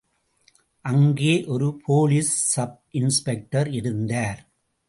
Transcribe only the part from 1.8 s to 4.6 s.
Police sub inspector இருந்தார்.